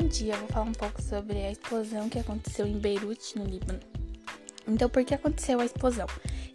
[0.00, 3.80] dia, eu vou falar um pouco sobre a explosão que aconteceu em Beirute, no Líbano.
[4.66, 6.06] Então, por que aconteceu a explosão?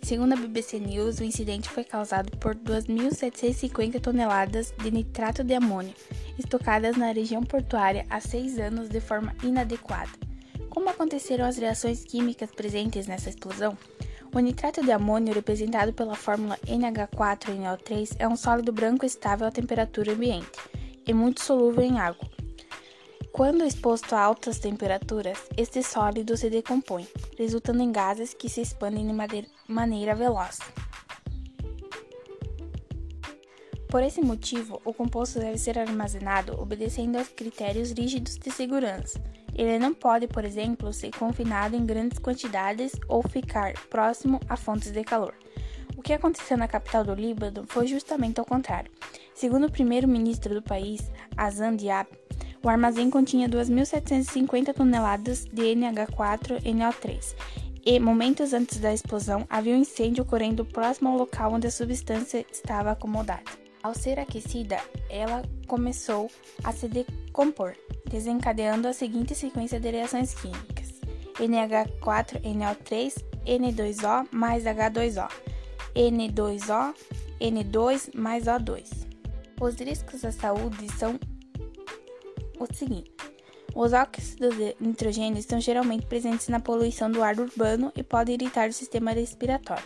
[0.01, 5.93] Segundo a BBC News, o incidente foi causado por 2.750 toneladas de nitrato de amônio
[6.39, 10.11] estocadas na região portuária há seis anos de forma inadequada.
[10.69, 13.77] Como aconteceram as reações químicas presentes nessa explosão?
[14.33, 20.13] O nitrato de amônio, representado pela fórmula NH4NO3, é um sólido branco estável à temperatura
[20.13, 20.51] ambiente
[21.05, 22.36] e muito solúvel em água.
[23.37, 29.05] Quando exposto a altas temperaturas, este sólido se decompõe, resultando em gases que se expandem
[29.05, 30.57] de maneira veloz.
[33.87, 39.21] Por esse motivo, o composto deve ser armazenado obedecendo aos critérios rígidos de segurança.
[39.53, 44.91] Ele não pode, por exemplo, ser confinado em grandes quantidades ou ficar próximo a fontes
[44.91, 45.35] de calor.
[45.95, 48.91] O que aconteceu na capital do Líbano foi justamente ao contrário.
[49.35, 52.09] Segundo o primeiro-ministro do país, Azan Diab,
[52.67, 57.33] o armazém continha 2.750 toneladas de NH4NO3
[57.85, 62.45] e, momentos antes da explosão, havia um incêndio ocorrendo próximo ao local onde a substância
[62.51, 63.49] estava acomodada.
[63.81, 66.29] Ao ser aquecida, ela começou
[66.61, 67.73] a se decompor,
[68.09, 70.99] desencadeando a seguinte sequência de reações químicas:
[71.35, 75.31] NH4NO3, N2O mais H2O,
[75.95, 76.93] N2O,
[77.39, 79.07] N2 mais O2.
[79.61, 81.17] Os riscos à saúde são
[82.59, 83.11] o seguinte:
[83.75, 88.69] os óxidos de nitrogênio estão geralmente presentes na poluição do ar urbano e podem irritar
[88.69, 89.83] o sistema respiratório.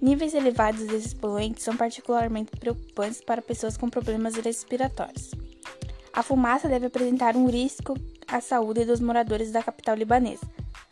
[0.00, 5.30] Níveis elevados desses poluentes são particularmente preocupantes para pessoas com problemas respiratórios.
[6.12, 7.94] A fumaça deve apresentar um risco
[8.26, 10.46] à saúde dos moradores da capital libanesa,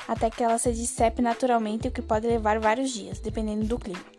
[0.09, 4.16] até que ela se dissipe naturalmente, o que pode levar vários dias, dependendo do clima.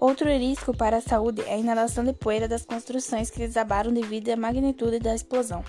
[0.00, 4.28] Outro risco para a saúde é a inalação de poeira das construções que desabaram devido
[4.28, 5.64] à magnitude da explosão.